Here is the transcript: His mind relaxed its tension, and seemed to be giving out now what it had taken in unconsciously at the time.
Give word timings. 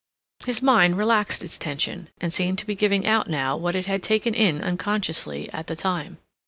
His 0.45 0.63
mind 0.63 0.97
relaxed 0.97 1.43
its 1.43 1.59
tension, 1.59 2.09
and 2.19 2.33
seemed 2.33 2.57
to 2.57 2.65
be 2.65 2.73
giving 2.73 3.05
out 3.05 3.29
now 3.29 3.55
what 3.55 3.75
it 3.75 3.85
had 3.85 4.01
taken 4.01 4.33
in 4.33 4.59
unconsciously 4.59 5.47
at 5.53 5.67
the 5.67 5.75
time. 5.75 6.17